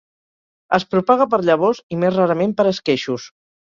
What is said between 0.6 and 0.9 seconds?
Es